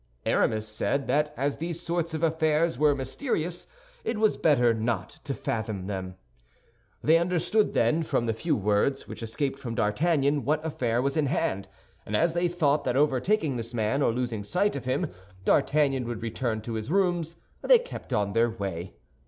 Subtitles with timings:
[0.25, 3.67] Aramis said that as these sorts of affairs were mysterious,
[4.03, 6.15] it was better not to fathom them.
[7.03, 11.27] They understood, then, from the few words which escaped from D'Artagnan, what affair was in
[11.27, 11.67] hand,
[12.03, 15.05] and as they thought that overtaking his man, or losing sight of him,
[15.45, 18.95] D'Artagnan would return to his rooms, they kept on their way.